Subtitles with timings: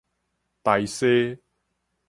[0.63, 1.39] 臺西